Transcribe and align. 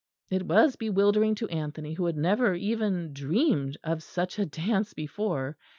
It 0.31 0.47
was 0.47 0.77
bewildering 0.77 1.35
to 1.35 1.47
Anthony, 1.49 1.93
who 1.93 2.07
had 2.07 2.17
never 2.17 2.55
even 2.55 3.13
dreamed 3.13 3.77
of 3.83 4.01
such 4.01 4.39
a 4.39 4.47
dance 4.47 4.95
before. 4.95 5.57